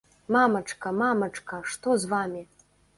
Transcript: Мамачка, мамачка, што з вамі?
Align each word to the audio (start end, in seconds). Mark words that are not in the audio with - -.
Мамачка, 0.35 0.89
мамачка, 1.03 1.63
што 1.77 1.89
з 2.03 2.13
вамі? 2.19 2.47